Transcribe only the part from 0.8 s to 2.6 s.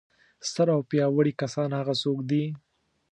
پیاوړي کسان هغه څوک دي.